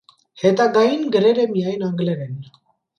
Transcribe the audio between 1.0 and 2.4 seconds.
գրեր է միայն անգլերէն։